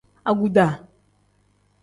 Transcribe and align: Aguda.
Aguda. 0.29 0.67